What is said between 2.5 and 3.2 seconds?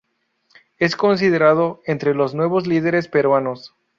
líderes